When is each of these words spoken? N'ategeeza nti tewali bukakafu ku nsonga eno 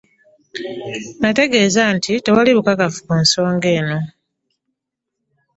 N'ategeeza 1.19 1.81
nti 1.95 2.11
tewali 2.25 2.51
bukakafu 2.57 2.99
ku 3.07 3.13
nsonga 3.23 3.69
eno 3.79 3.99